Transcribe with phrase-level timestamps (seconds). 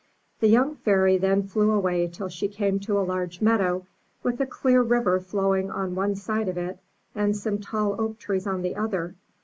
[0.39, 3.85] The young Fairy then flew away till she came to a large meadow,
[4.23, 6.79] with a clear river flowing on one side of it,
[7.13, 9.13] and some tall oak trees on the other.